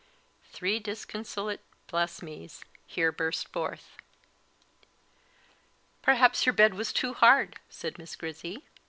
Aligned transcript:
Three 0.51 0.79
disconsolate 0.79 1.59
"Bless 1.85 2.23
me's!" 2.23 2.65
here 2.87 3.11
burst 3.11 3.47
forth. 3.49 3.97
"Perhaps 6.01 6.43
your 6.43 6.53
bed 6.53 6.73
was 6.73 6.91
too 6.91 7.13
hard?" 7.13 7.59
said 7.69 7.99
Miss 7.99 8.15
Grizzy. 8.15 8.65